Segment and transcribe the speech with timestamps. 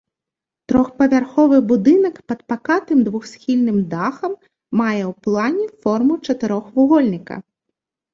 [0.71, 4.33] Трохпавярховы будынак пад пакатым двухсхільным дахам
[4.79, 7.35] мае ў плане форму чатырохвугольніка.